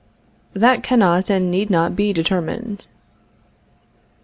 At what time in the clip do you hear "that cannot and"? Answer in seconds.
0.53-1.51